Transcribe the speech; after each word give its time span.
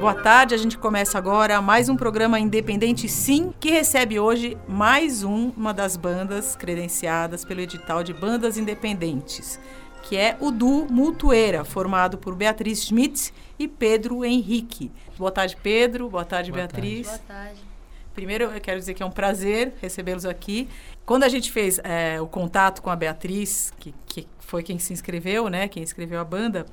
Boa 0.00 0.14
tarde, 0.14 0.54
a 0.54 0.56
gente 0.56 0.78
começa 0.78 1.18
agora 1.18 1.60
mais 1.60 1.88
um 1.88 1.96
programa 1.96 2.38
Independente 2.38 3.08
Sim, 3.08 3.52
que 3.58 3.68
recebe 3.68 4.20
hoje 4.20 4.56
mais 4.68 5.24
um, 5.24 5.48
uma 5.56 5.74
das 5.74 5.96
bandas 5.96 6.54
credenciadas 6.54 7.44
pelo 7.44 7.60
edital 7.60 8.04
de 8.04 8.14
bandas 8.14 8.56
independentes, 8.56 9.58
que 10.04 10.16
é 10.16 10.36
o 10.38 10.52
Du 10.52 10.86
Mutueira, 10.88 11.64
formado 11.64 12.16
por 12.16 12.36
Beatriz 12.36 12.84
Schmitz 12.84 13.32
e 13.58 13.66
Pedro 13.66 14.24
Henrique. 14.24 14.92
Boa 15.18 15.32
tarde, 15.32 15.56
Pedro. 15.60 16.08
Boa 16.08 16.24
tarde, 16.24 16.52
Boa 16.52 16.62
Beatriz. 16.62 17.08
Tarde. 17.08 17.24
Boa 17.26 17.40
tarde. 17.40 17.60
Primeiro, 18.14 18.44
eu 18.44 18.60
quero 18.60 18.78
dizer 18.78 18.94
que 18.94 19.02
é 19.02 19.06
um 19.06 19.10
prazer 19.10 19.74
recebê-los 19.80 20.24
aqui. 20.24 20.68
Quando 21.04 21.24
a 21.24 21.28
gente 21.28 21.50
fez 21.50 21.80
é, 21.82 22.20
o 22.20 22.26
contato 22.28 22.82
com 22.82 22.90
a 22.90 22.94
Beatriz, 22.96 23.72
que, 23.80 23.92
que 24.06 24.28
foi 24.38 24.62
quem 24.62 24.78
se 24.78 24.92
inscreveu, 24.92 25.48
né, 25.48 25.66
quem 25.66 25.82
escreveu 25.82 26.20
a 26.20 26.24
banda, 26.24 26.66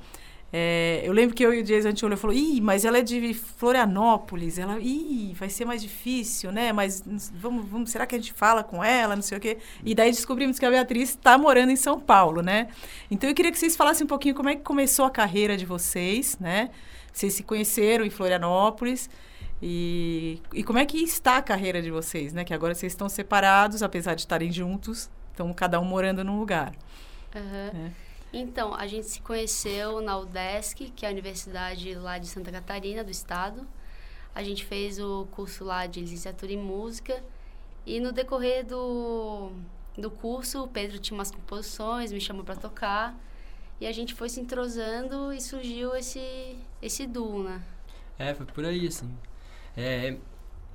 é, 0.52 1.02
eu 1.04 1.12
lembro 1.12 1.34
que 1.34 1.44
eu 1.44 1.52
e 1.52 1.60
o 1.60 1.64
Jason, 1.64 1.88
a 1.88 1.90
gente 1.90 2.04
olhou 2.04 2.16
e 2.16 2.20
falou, 2.20 2.36
ih, 2.36 2.60
mas 2.60 2.84
ela 2.84 2.98
é 2.98 3.02
de 3.02 3.34
Florianópolis, 3.34 4.58
ela, 4.58 4.78
ih, 4.80 5.34
vai 5.34 5.50
ser 5.50 5.64
mais 5.64 5.82
difícil, 5.82 6.52
né? 6.52 6.72
Mas 6.72 7.02
vamos, 7.34 7.66
vamos, 7.66 7.90
será 7.90 8.06
que 8.06 8.14
a 8.14 8.18
gente 8.18 8.32
fala 8.32 8.62
com 8.62 8.82
ela, 8.82 9.16
não 9.16 9.22
sei 9.22 9.38
o 9.38 9.40
quê? 9.40 9.58
E 9.84 9.94
daí 9.94 10.10
descobrimos 10.10 10.58
que 10.58 10.64
a 10.64 10.70
Beatriz 10.70 11.10
está 11.10 11.36
morando 11.36 11.70
em 11.70 11.76
São 11.76 11.98
Paulo, 11.98 12.42
né? 12.42 12.68
Então 13.10 13.28
eu 13.28 13.34
queria 13.34 13.50
que 13.50 13.58
vocês 13.58 13.76
falassem 13.76 14.04
um 14.04 14.08
pouquinho 14.08 14.34
como 14.34 14.48
é 14.48 14.54
que 14.54 14.62
começou 14.62 15.04
a 15.04 15.10
carreira 15.10 15.56
de 15.56 15.66
vocês, 15.66 16.38
né? 16.38 16.70
Vocês 17.12 17.34
se 17.34 17.42
conheceram 17.42 18.04
em 18.04 18.10
Florianópolis 18.10 19.10
e, 19.60 20.40
e 20.54 20.62
como 20.62 20.78
é 20.78 20.84
que 20.84 20.98
está 20.98 21.38
a 21.38 21.42
carreira 21.42 21.82
de 21.82 21.90
vocês, 21.90 22.32
né? 22.32 22.44
Que 22.44 22.54
agora 22.54 22.74
vocês 22.74 22.92
estão 22.92 23.08
separados, 23.08 23.82
apesar 23.82 24.14
de 24.14 24.20
estarem 24.20 24.52
juntos, 24.52 25.10
estão 25.32 25.52
cada 25.52 25.80
um 25.80 25.84
morando 25.84 26.22
num 26.22 26.38
lugar. 26.38 26.72
Uhum. 27.34 27.86
É. 27.86 28.05
Então, 28.32 28.74
a 28.74 28.86
gente 28.86 29.06
se 29.06 29.20
conheceu 29.20 30.00
na 30.00 30.18
UDESC, 30.18 30.90
que 30.94 31.06
é 31.06 31.08
a 31.08 31.12
universidade 31.12 31.94
lá 31.94 32.18
de 32.18 32.26
Santa 32.26 32.50
Catarina, 32.50 33.02
do 33.04 33.10
estado. 33.10 33.66
A 34.34 34.42
gente 34.42 34.64
fez 34.64 34.98
o 34.98 35.26
curso 35.30 35.64
lá 35.64 35.86
de 35.86 36.00
licenciatura 36.00 36.52
em 36.52 36.58
música. 36.58 37.22
E 37.86 38.00
no 38.00 38.12
decorrer 38.12 38.66
do, 38.66 39.52
do 39.96 40.10
curso, 40.10 40.64
o 40.64 40.68
Pedro 40.68 40.98
tinha 40.98 41.16
umas 41.16 41.30
composições, 41.30 42.12
me 42.12 42.20
chamou 42.20 42.44
para 42.44 42.56
tocar. 42.56 43.18
E 43.80 43.86
a 43.86 43.92
gente 43.92 44.14
foi 44.14 44.28
se 44.28 44.40
entrosando 44.40 45.32
e 45.32 45.40
surgiu 45.40 45.94
esse, 45.94 46.56
esse 46.82 47.06
duo, 47.06 47.42
né? 47.44 47.62
É, 48.18 48.34
foi 48.34 48.46
por 48.46 48.64
aí, 48.64 48.86
assim. 48.86 49.10
É, 49.76 50.16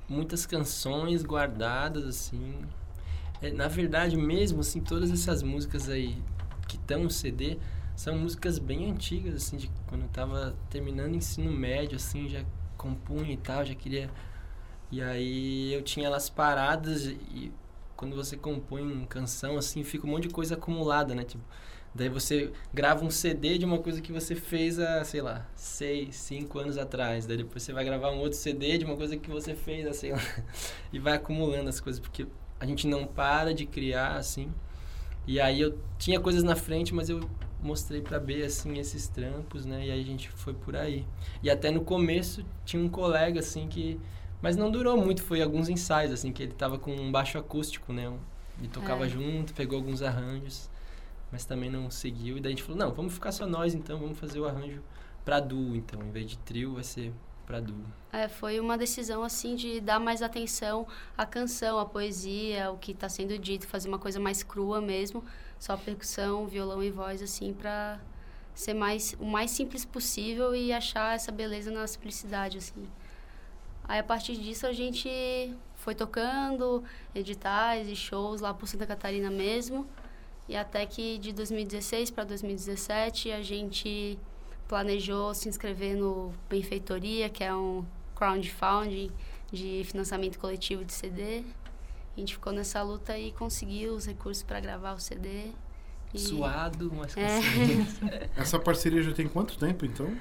muitas 0.08 0.46
canções 0.46 1.22
guardadas, 1.22 2.04
assim. 2.04 2.64
É, 3.40 3.50
na 3.50 3.68
verdade, 3.68 4.16
mesmo, 4.16 4.60
assim, 4.60 4.80
todas 4.80 5.10
essas 5.10 5.42
músicas 5.42 5.88
aí 5.88 6.16
no 6.98 7.10
CD 7.10 7.58
são 7.94 8.16
músicas 8.18 8.58
bem 8.58 8.90
antigas, 8.90 9.34
assim, 9.34 9.56
de 9.56 9.70
quando 9.86 10.02
eu 10.02 10.08
tava 10.08 10.56
terminando 10.70 11.14
ensino 11.14 11.52
médio, 11.52 11.96
assim, 11.96 12.28
já 12.28 12.44
compunha 12.76 13.32
e 13.32 13.36
tal, 13.36 13.64
já 13.64 13.74
queria... 13.74 14.10
E 14.90 15.00
aí 15.00 15.72
eu 15.72 15.82
tinha 15.82 16.06
elas 16.06 16.28
paradas 16.28 17.06
e 17.06 17.50
quando 18.02 18.16
você 18.16 18.36
compõe 18.36 18.82
uma 18.82 19.06
canção, 19.06 19.56
assim, 19.56 19.84
fica 19.84 20.06
um 20.06 20.10
monte 20.10 20.26
de 20.26 20.34
coisa 20.34 20.54
acumulada, 20.54 21.14
né? 21.14 21.22
Tipo, 21.22 21.44
daí 21.94 22.08
você 22.08 22.52
grava 22.74 23.04
um 23.04 23.10
CD 23.10 23.58
de 23.58 23.64
uma 23.64 23.78
coisa 23.78 24.00
que 24.00 24.12
você 24.12 24.34
fez 24.34 24.78
há, 24.78 25.04
sei 25.04 25.22
lá, 25.22 25.46
seis, 25.54 26.16
cinco 26.16 26.58
anos 26.58 26.76
atrás. 26.76 27.26
Daí 27.26 27.36
depois 27.36 27.62
você 27.62 27.72
vai 27.72 27.84
gravar 27.84 28.10
um 28.10 28.18
outro 28.18 28.36
CD 28.36 28.76
de 28.76 28.84
uma 28.84 28.96
coisa 28.96 29.16
que 29.16 29.30
você 29.30 29.54
fez 29.54 29.86
há, 29.86 29.92
sei 29.92 30.10
lá, 30.12 30.20
e 30.92 30.98
vai 30.98 31.14
acumulando 31.14 31.68
as 31.68 31.78
coisas, 31.78 32.00
porque 32.00 32.26
a 32.58 32.66
gente 32.66 32.88
não 32.88 33.06
para 33.06 33.54
de 33.54 33.66
criar, 33.66 34.16
assim... 34.16 34.52
E 35.26 35.40
aí 35.40 35.60
eu 35.60 35.78
tinha 35.98 36.20
coisas 36.20 36.42
na 36.42 36.56
frente, 36.56 36.94
mas 36.94 37.08
eu 37.08 37.20
mostrei 37.62 38.00
para 38.00 38.18
B 38.18 38.42
assim 38.42 38.78
esses 38.78 39.06
trampos, 39.08 39.64
né? 39.64 39.86
E 39.86 39.90
aí 39.90 40.00
a 40.00 40.04
gente 40.04 40.28
foi 40.30 40.52
por 40.52 40.74
aí. 40.76 41.06
E 41.42 41.50
até 41.50 41.70
no 41.70 41.82
começo 41.82 42.44
tinha 42.64 42.82
um 42.82 42.88
colega 42.88 43.40
assim 43.40 43.68
que 43.68 44.00
mas 44.40 44.56
não 44.56 44.72
durou 44.72 44.96
muito, 44.96 45.22
foi 45.22 45.40
alguns 45.40 45.68
ensaios 45.68 46.10
assim 46.10 46.32
que 46.32 46.42
ele 46.42 46.52
tava 46.52 46.76
com 46.76 46.92
um 46.92 47.12
baixo 47.12 47.38
acústico, 47.38 47.92
né? 47.92 48.12
E 48.60 48.66
tocava 48.66 49.06
é. 49.06 49.08
junto, 49.08 49.54
pegou 49.54 49.78
alguns 49.78 50.02
arranjos, 50.02 50.68
mas 51.30 51.44
também 51.44 51.70
não 51.70 51.90
seguiu. 51.90 52.36
E 52.36 52.40
daí 52.40 52.52
a 52.52 52.56
gente 52.56 52.64
falou: 52.64 52.78
"Não, 52.78 52.92
vamos 52.92 53.14
ficar 53.14 53.30
só 53.30 53.46
nós 53.46 53.74
então, 53.74 53.98
vamos 53.98 54.18
fazer 54.18 54.40
o 54.40 54.46
arranjo 54.46 54.82
para 55.24 55.38
duo, 55.38 55.76
então, 55.76 56.02
em 56.02 56.10
vez 56.10 56.26
de 56.26 56.38
trio 56.38 56.74
vai 56.74 56.82
ser 56.82 57.12
para. 57.46 57.62
É, 58.12 58.28
foi 58.28 58.60
uma 58.60 58.76
decisão 58.76 59.22
assim 59.22 59.54
de 59.54 59.80
dar 59.80 59.98
mais 59.98 60.22
atenção 60.22 60.86
à 61.16 61.24
canção, 61.24 61.78
à 61.78 61.86
poesia, 61.86 62.66
ao 62.66 62.76
que 62.76 62.92
está 62.92 63.08
sendo 63.08 63.38
dito, 63.38 63.66
fazer 63.66 63.88
uma 63.88 63.98
coisa 63.98 64.20
mais 64.20 64.42
crua 64.42 64.80
mesmo, 64.80 65.24
só 65.58 65.76
percussão, 65.76 66.46
violão 66.46 66.82
e 66.82 66.90
voz 66.90 67.22
assim 67.22 67.52
para 67.52 67.98
ser 68.54 68.74
mais 68.74 69.16
o 69.18 69.24
mais 69.24 69.50
simples 69.50 69.84
possível 69.84 70.54
e 70.54 70.72
achar 70.72 71.14
essa 71.14 71.32
beleza 71.32 71.70
na 71.70 71.86
simplicidade 71.86 72.58
assim. 72.58 72.86
Aí 73.84 73.98
a 73.98 74.04
partir 74.04 74.36
disso 74.36 74.66
a 74.66 74.72
gente 74.72 75.54
foi 75.76 75.94
tocando 75.94 76.82
editais 77.14 77.88
e 77.88 77.96
shows 77.96 78.40
lá 78.40 78.54
por 78.54 78.66
Santa 78.68 78.86
Catarina 78.86 79.30
mesmo. 79.30 79.86
E 80.48 80.56
até 80.56 80.84
que 80.86 81.18
de 81.18 81.32
2016 81.32 82.10
para 82.10 82.24
2017 82.24 83.32
a 83.32 83.42
gente 83.42 84.18
planejou 84.68 85.34
se 85.34 85.48
inscrever 85.48 85.96
no 85.96 86.32
Benfeitoria, 86.48 87.28
que 87.28 87.44
é 87.44 87.54
um 87.54 87.84
crowdfunding 88.14 89.10
de 89.50 89.82
financiamento 89.84 90.38
coletivo 90.38 90.84
de 90.84 90.92
CD. 90.92 91.44
A 92.16 92.20
gente 92.20 92.34
ficou 92.34 92.52
nessa 92.52 92.82
luta 92.82 93.18
e 93.18 93.32
conseguiu 93.32 93.94
os 93.94 94.06
recursos 94.06 94.42
para 94.42 94.60
gravar 94.60 94.92
o 94.92 95.00
CD. 95.00 95.50
E... 96.12 96.18
Suado, 96.18 96.92
mas 96.94 97.16
é. 97.16 97.40
Essa 98.36 98.58
parceria 98.58 99.02
já 99.02 99.12
tem 99.12 99.26
quanto 99.26 99.58
tempo, 99.58 99.86
então? 99.86 100.14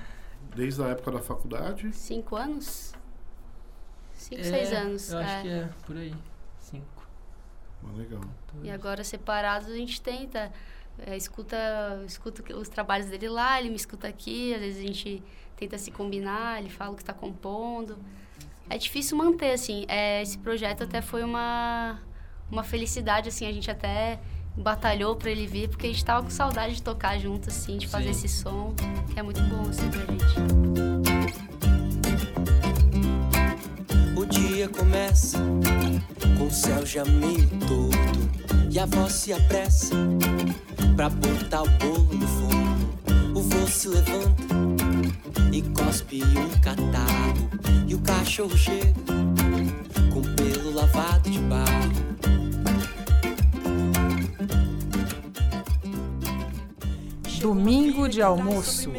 Desde 0.55 0.81
a 0.81 0.87
época 0.87 1.11
da 1.11 1.19
faculdade? 1.21 1.91
Cinco 1.93 2.35
anos? 2.35 2.93
Cinco, 4.13 4.41
é, 4.41 4.43
seis 4.43 4.71
anos. 4.71 5.11
Eu 5.11 5.19
acho 5.19 5.29
é. 5.29 5.41
que 5.41 5.47
é, 5.49 5.69
por 5.85 5.97
aí. 5.97 6.13
Cinco. 6.59 7.07
Ah, 7.83 7.97
legal. 7.97 8.21
E 8.63 8.69
agora, 8.69 9.03
separados, 9.03 9.67
a 9.69 9.75
gente 9.75 10.01
tenta 10.01 10.51
é, 10.99 11.15
escuta, 11.17 11.57
escuta 12.05 12.55
os 12.55 12.69
trabalhos 12.69 13.07
dele 13.07 13.29
lá, 13.29 13.59
ele 13.59 13.69
me 13.69 13.75
escuta 13.75 14.07
aqui, 14.07 14.53
às 14.53 14.61
vezes 14.61 14.83
a 14.83 14.87
gente 14.87 15.23
tenta 15.55 15.77
se 15.77 15.91
combinar, 15.91 16.59
ele 16.59 16.69
fala 16.69 16.91
o 16.91 16.95
que 16.95 17.01
está 17.01 17.13
compondo. 17.13 17.97
É 18.69 18.77
difícil 18.77 19.17
manter, 19.17 19.51
assim, 19.51 19.85
é, 19.87 20.21
esse 20.21 20.37
projeto 20.37 20.83
até 20.83 21.01
foi 21.01 21.23
uma, 21.23 21.99
uma 22.49 22.63
felicidade, 22.63 23.29
assim, 23.29 23.45
a 23.45 23.51
gente 23.51 23.69
até 23.69 24.19
batalhou 24.55 25.15
para 25.15 25.29
ele 25.29 25.47
vir, 25.47 25.69
porque 25.69 25.87
a 25.87 25.89
gente 25.89 25.97
estava 25.97 26.23
com 26.23 26.29
saudade 26.29 26.75
de 26.75 26.83
tocar 26.83 27.17
junto, 27.19 27.49
assim, 27.49 27.77
de 27.77 27.87
fazer 27.87 28.13
Sim. 28.13 28.25
esse 28.25 28.29
som, 28.29 28.73
que 29.11 29.19
é 29.19 29.23
muito 29.23 29.41
bom, 29.43 29.69
assim, 29.69 29.89
pra 29.89 30.01
gente. 30.01 31.70
O 34.61 34.63
dia 34.63 34.69
começa 34.77 35.39
com 36.37 36.45
o 36.45 36.51
céu 36.51 36.85
já 36.85 37.03
meio 37.03 37.49
torto 37.67 38.29
e 38.69 38.77
a 38.77 38.85
voz 38.85 39.11
se 39.13 39.33
apressa 39.33 39.95
pra 40.95 41.09
botar 41.09 41.63
o 41.63 41.69
bolo 41.79 42.13
no 42.13 42.27
fogo. 42.27 43.39
O 43.39 43.41
vô 43.41 43.67
se 43.67 43.87
levanta 43.87 44.43
e 45.51 45.63
cospe 45.63 46.21
um 46.23 46.49
catarro. 46.59 47.49
E 47.87 47.95
o 47.95 47.99
cachorro 48.01 48.55
chega 48.55 48.93
com 50.13 50.21
pelo 50.35 50.75
lavado 50.75 51.27
de 51.27 51.39
barro. 51.39 51.70
Domingo 57.41 58.07
de 58.07 58.21
almoço. 58.21 58.91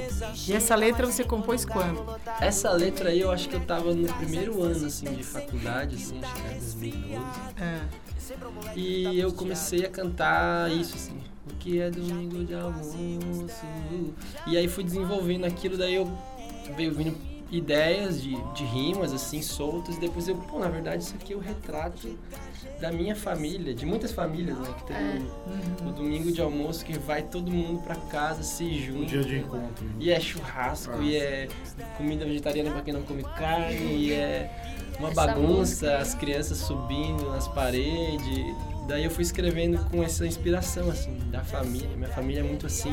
E 0.49 0.53
essa 0.53 0.75
letra 0.75 1.07
você 1.07 1.25
compôs 1.25 1.65
quando? 1.65 2.05
Essa 2.41 2.71
letra 2.73 3.11
aí 3.11 3.21
eu 3.21 3.31
acho 3.31 3.49
que 3.49 3.57
eu 3.57 3.61
tava 3.61 3.95
no 3.95 4.13
primeiro 4.15 4.63
ano 4.63 4.87
assim 4.87 5.07
de 5.15 5.23
faculdade, 5.23 5.97
assim, 5.97 6.21
acho 6.21 6.35
que 6.35 6.41
era 6.41 6.59
2012. 6.59 7.21
É. 7.61 7.81
E 8.77 9.19
eu 9.19 9.33
comecei 9.33 9.85
a 9.85 9.89
cantar 9.89 10.71
isso 10.71 10.95
assim 10.95 11.33
o 11.47 11.55
que 11.55 11.81
é 11.81 11.91
domingo 11.91 12.45
de 12.45 12.55
almoço. 12.55 12.97
E 14.47 14.57
aí 14.57 14.69
fui 14.69 14.85
desenvolvendo 14.85 15.45
aquilo, 15.45 15.77
daí 15.77 15.95
eu 15.95 16.11
veio 16.77 16.95
vindo 16.95 17.17
ideias 17.53 18.23
de, 18.23 18.35
de 18.55 18.65
rimas, 18.65 19.13
assim, 19.13 19.43
soltas, 19.43 19.97
e 19.97 20.01
depois 20.01 20.27
eu, 20.27 20.37
pô, 20.37 20.59
na 20.59 20.69
verdade 20.69 21.03
isso 21.03 21.15
aqui 21.15 21.35
é 21.35 21.37
o 21.37 21.39
retrato 21.39 22.19
da 22.81 22.91
minha 22.91 23.15
família, 23.15 23.75
de 23.75 23.85
muitas 23.85 24.11
famílias, 24.11 24.59
né, 24.59 24.75
que 24.79 24.85
tem 24.87 24.97
é. 24.97 25.21
o, 25.85 25.89
o, 25.89 25.93
domingo 25.93 26.33
de 26.33 26.41
almoço 26.41 26.85
que 26.85 26.99
vai 26.99 27.23
todo 27.23 27.53
mundo 27.53 27.83
para 27.83 27.95
casa, 27.95 28.43
se 28.43 28.81
junta. 28.81 29.07
dia 29.07 29.23
de 29.23 29.39
encontro. 29.39 29.87
E 30.01 30.11
é 30.11 30.19
churrasco, 30.19 30.95
ah. 30.95 31.03
e 31.03 31.17
é 31.17 31.49
comida 31.99 32.25
vegetariana 32.25 32.71
para 32.71 32.81
quem 32.81 32.95
não 32.95 33.03
come 33.03 33.23
carne, 33.23 33.77
e 33.77 34.13
é 34.13 34.51
uma 34.99 35.11
Essa 35.11 35.27
bagunça, 35.27 35.51
música. 35.53 35.99
as 35.99 36.15
crianças 36.15 36.59
subindo 36.59 37.29
nas 37.31 37.47
paredes, 37.49 38.57
Daí 38.89 39.05
eu 39.05 39.11
fui 39.13 39.23
escrevendo 39.23 39.79
com 39.91 40.03
essa 40.03 40.27
inspiração, 40.27 40.91
assim, 40.91 41.17
da 41.31 41.45
família. 41.45 41.89
Minha 41.97 42.09
família 42.09 42.41
é 42.41 42.43
muito 42.43 42.67
assim, 42.67 42.91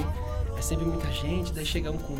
é 0.55 0.61
sempre 0.61 0.85
muita 0.85 1.11
gente, 1.11 1.51
daí 1.51 1.65
chega 1.65 1.89
um 1.89 1.97
com 1.97 2.15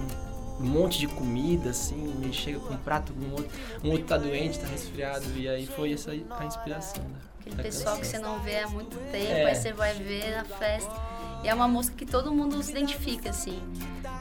um 0.59 0.65
monte 0.65 0.99
de 0.99 1.07
comida, 1.07 1.69
assim, 1.69 1.95
me 1.95 2.33
chega 2.33 2.59
com 2.59 2.73
um 2.73 2.77
prato, 2.77 3.13
um 3.13 3.31
outro, 3.31 3.49
um 3.83 3.91
outro 3.91 4.05
tá 4.05 4.17
doente, 4.17 4.59
tá 4.59 4.67
resfriado, 4.67 5.25
e 5.37 5.47
aí 5.47 5.65
foi 5.65 5.93
essa 5.93 6.11
a 6.11 6.45
inspiração, 6.45 7.03
né? 7.03 7.15
Aquele 7.39 7.63
pessoal 7.63 7.95
canção. 7.95 8.01
que 8.01 8.07
você 8.07 8.19
não 8.19 8.39
vê 8.41 8.59
há 8.59 8.67
muito 8.67 8.97
tempo, 9.11 9.31
é. 9.31 9.45
aí 9.45 9.55
você 9.55 9.71
vai 9.71 9.93
ver 9.93 10.35
na 10.35 10.43
festa. 10.43 10.93
E 11.41 11.47
é 11.47 11.53
uma 11.53 11.69
música 11.69 11.95
que 11.95 12.05
todo 12.05 12.33
mundo 12.33 12.61
se 12.61 12.71
identifica, 12.71 13.29
assim. 13.29 13.57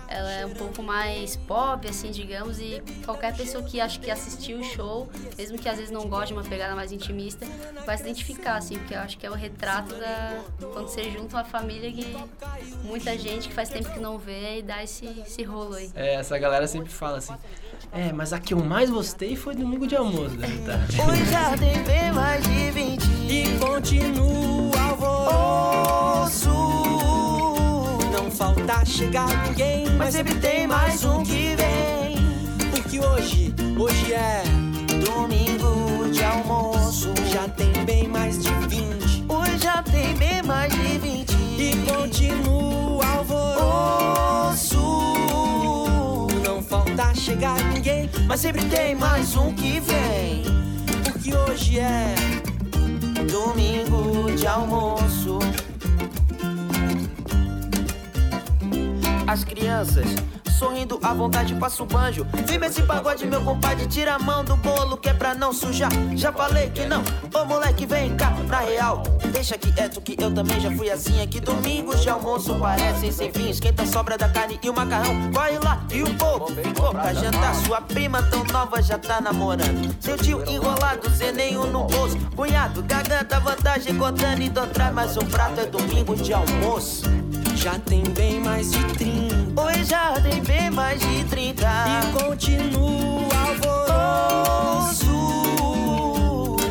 Ela 0.08 0.32
é 0.32 0.46
um 0.46 0.55
pouco 0.55 0.82
mais 0.82 1.37
pop, 1.37 1.87
assim, 1.87 2.10
digamos, 2.10 2.58
e 2.58 2.82
qualquer 3.05 3.37
pessoa 3.37 3.62
que 3.62 3.81
acha 3.81 4.00
que 4.00 4.10
assistiu 4.10 4.58
o 4.58 4.64
show, 4.64 5.08
mesmo 5.37 5.58
que 5.58 5.69
às 5.69 5.76
vezes 5.76 5.90
não 5.90 6.08
goste 6.08 6.28
de 6.28 6.32
uma 6.34 6.43
pegada 6.43 6.75
mais 6.75 6.90
intimista, 6.90 7.46
vai 7.84 7.96
se 7.96 8.02
identificar, 8.05 8.56
assim, 8.56 8.78
porque 8.78 8.94
eu 8.94 9.00
acho 9.00 9.19
que 9.19 9.26
é 9.26 9.31
o 9.31 9.34
retrato 9.34 9.94
da. 9.94 10.43
quando 10.72 10.88
você 10.88 11.10
junta 11.10 11.37
uma 11.37 11.44
família 11.44 11.93
que 11.93 12.16
muita 12.84 13.16
gente 13.19 13.49
que 13.49 13.55
faz 13.55 13.69
tempo 13.69 13.90
que 13.93 14.00
não 14.00 14.19
vê 14.19 14.60
e 14.60 14.62
dá 14.62 14.82
esse, 14.82 15.06
esse 15.26 15.43
rolo 15.43 15.75
aí. 15.75 15.90
É, 15.94 16.14
essa 16.14 16.38
galera 16.38 16.66
sempre 16.66 16.90
fala 16.90 17.19
assim. 17.19 17.34
É, 17.93 18.12
mas 18.12 18.32
a 18.32 18.40
que 18.40 18.54
eu 18.54 18.58
mais 18.58 18.90
gostei 18.90 19.37
foi 19.37 19.54
domingo 19.54 19.87
de 19.87 19.96
almoço 19.96 20.37
guitarra. 20.37 20.87
Hoje 21.08 21.25
já 21.26 21.56
tem 21.56 21.82
bem 21.84 22.12
mais 22.12 22.43
de 22.44 22.70
20 22.70 23.04
E 23.28 23.58
continua 23.58 24.81
alvoroço. 24.90 26.77
Não 28.58 28.66
falta 28.66 28.84
chegar 28.84 29.46
ninguém, 29.46 29.87
Mas 29.96 30.14
sempre 30.14 30.34
tem 30.34 30.66
mais 30.66 31.05
um 31.05 31.22
que 31.22 31.55
vem 31.55 32.19
porque 32.70 32.99
hoje, 32.99 33.55
hoje 33.78 34.12
é. 34.12 34.43
Domingo 35.05 36.10
de 36.10 36.25
almoço 36.25 37.14
Já 37.31 37.49
tem 37.49 37.72
bem 37.84 38.08
mais 38.08 38.43
de 38.43 38.50
20 38.50 39.26
Hoje 39.28 39.58
já 39.58 39.82
tem 39.82 40.14
bem 40.16 40.43
mais 40.43 40.72
de 40.72 40.99
20 40.99 41.32
e 41.58 41.76
continua 41.87 43.06
alvoroço. 43.06 44.76
Não 46.44 46.61
falta 46.62 47.14
chegar 47.14 47.62
ninguém, 47.72 48.11
Mas 48.26 48.40
sempre 48.40 48.64
tem 48.64 48.94
mais 48.96 49.37
um 49.37 49.52
que 49.54 49.78
vem 49.81 50.43
porque 51.04 51.34
hoje 51.34 51.78
é. 51.78 52.14
Domingo 53.31 54.32
de 54.34 54.46
almoço 54.46 55.27
As 59.28 59.44
crianças 59.44 60.06
sorrindo 60.58 60.98
à 61.02 61.12
vontade, 61.12 61.54
passa 61.54 61.82
o 61.82 61.86
banjo. 61.86 62.26
Vem 62.46 62.58
esse 62.64 62.82
pagode, 62.82 63.26
meu 63.26 63.42
compadre, 63.42 63.86
tira 63.86 64.14
a 64.14 64.19
mão 64.19 64.42
do 64.42 64.56
bolo 64.56 64.96
que 64.96 65.10
é 65.10 65.12
pra 65.12 65.34
não 65.34 65.52
sujar. 65.52 65.92
Já 66.16 66.32
falei 66.32 66.70
que 66.70 66.86
não, 66.86 67.02
ô 67.34 67.44
moleque, 67.44 67.84
vem 67.84 68.16
cá, 68.16 68.30
na 68.48 68.60
real. 68.60 69.02
Deixa 69.30 69.58
quieto 69.58 70.00
que 70.00 70.16
eu 70.19 70.32
também 70.32 70.58
já 70.58 70.70
fui 70.70 70.90
assim. 70.90 71.20
Aqui 71.22 71.40
domingos 71.40 72.00
de 72.00 72.08
almoço 72.08 72.54
parecem 72.58 73.12
sem 73.12 73.30
fim. 73.30 73.50
Esquenta 73.50 73.82
a 73.82 73.86
sobra 73.86 74.16
da 74.16 74.30
carne 74.30 74.58
e 74.62 74.70
o 74.70 74.75
macarrão. 74.75 75.30
Corre 75.30 75.58
lá 75.62 75.84
e 75.92 76.02
o 76.02 76.14
povo 76.14 76.46
ficou 76.54 76.90
pra 76.90 77.12
jantar. 77.12 77.54
Sua 77.54 77.82
prima 77.82 78.22
tão 78.22 78.42
nova 78.44 78.80
já 78.80 78.96
tá 78.96 79.20
namorando. 79.20 79.94
Seu 80.00 80.16
tio 80.16 80.42
enrolado, 80.48 81.08
sem 81.10 81.32
nenhum 81.32 81.66
no 81.66 81.84
bolso. 81.84 82.16
Cunhado, 82.34 82.82
garganta, 82.82 83.38
vantagem, 83.40 83.94
contando 83.98 84.40
e 84.40 84.48
atrás. 84.58 84.94
Mais 84.94 85.16
um 85.19 85.26
prato 85.26 85.60
é 85.60 85.66
domingo 85.66 86.16
de 86.16 86.32
almoço. 86.32 87.02
Já 87.68 87.78
tem 87.80 88.02
bem 88.02 88.40
mais 88.40 88.70
de 88.70 88.82
30 88.94 89.60
Hoje 89.60 89.84
já 89.84 90.18
tem 90.22 90.42
bem 90.42 90.70
mais 90.70 90.98
de 90.98 91.24
30 91.24 91.66
e 91.66 92.12
continua 92.18 93.28
alvoroço. 93.46 95.04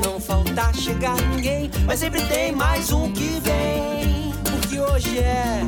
Não 0.03 0.19
falta 0.19 0.73
chegar 0.73 1.15
ninguém, 1.29 1.69
Mas 1.85 1.99
sempre 1.99 2.19
tem 2.25 2.51
mais 2.51 2.91
um 2.91 3.11
que 3.11 3.39
vem. 3.41 4.33
Porque 4.43 4.79
hoje 4.79 5.19
é. 5.19 5.61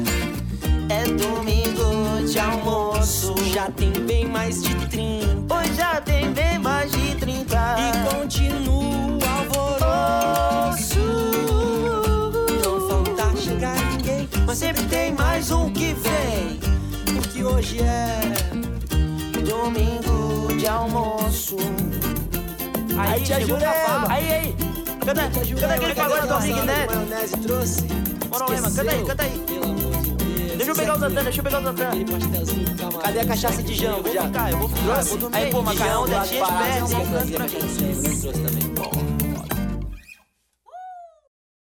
É 0.89 1.03
domingo 1.03 2.25
de 2.27 2.39
almoço. 2.39 3.35
Já 3.53 3.69
tem 3.69 3.91
bem 3.91 4.25
mais 4.25 4.63
de 4.63 4.73
30 4.87 5.53
Hoje 5.53 5.73
já 5.75 6.01
tem 6.01 6.33
bem 6.33 6.57
mais 6.57 6.91
de 6.91 7.13
30 7.17 7.75
e 7.77 8.15
continua 8.15 8.88
Mas 14.49 14.57
sempre 14.57 14.83
tem 14.85 15.13
mais 15.13 15.51
um 15.51 15.71
que 15.71 15.93
vem 15.93 16.59
porque 17.13 17.43
hoje 17.43 17.77
é. 17.83 18.19
Domingo 19.47 20.57
de 20.57 20.65
almoço 20.65 21.55
Aí, 22.97 23.21
tia 23.21 23.39
chegou 23.41 23.57
o 23.57 23.59
Jurema. 23.59 24.07
Aí, 24.09 24.31
aí 24.31 24.55
Canta, 25.05 25.29
canta 25.29 25.73
aquele 25.75 25.93
pagode 25.93 26.27
do 26.27 26.37
Ring 26.39 26.61
Neto 26.63 27.37
trouxe. 27.43 27.81
Bora, 28.27 28.49
Lema, 28.49 28.71
canta 28.71 28.91
aí, 28.91 29.05
canta 29.05 29.23
aí 29.23 29.45
Pelo 29.45 29.63
amor 29.65 30.01
de 30.01 30.11
Deus. 30.13 30.57
Deixa 30.57 30.71
eu 30.71 30.75
pegar 30.75 30.95
o 30.95 30.99
Zatan, 30.99 31.23
deixa 31.23 31.39
eu 31.39 31.43
pegar 31.43 31.59
o 31.59 31.61
do 31.61 31.73
camarão. 31.75 32.99
Cadê 33.03 33.19
a 33.19 33.25
cachaça 33.27 33.61
de 33.61 33.75
jambo 33.75 34.11
já? 34.11 34.23
Eu 34.23 34.23
vou 34.23 34.33
ficar, 34.33 34.51
eu 34.51 34.57
vou 34.57 34.69
ficar, 34.69 35.05
eu 35.05 35.29
Aí, 35.31 35.51
pô, 35.51 35.61
macarrão, 35.61 36.07
Trouxe? 36.07 36.31
dentinho, 36.31 36.43
esperto, 36.43 36.87
Trouxe 36.87 36.95
um 36.95 37.11
canto 37.11 37.31
pra 37.33 37.45
mim 37.45 38.43
também. 38.43 38.73
Bom. 38.73 38.98